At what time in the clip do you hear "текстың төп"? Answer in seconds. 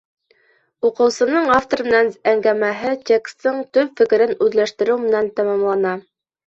3.13-3.95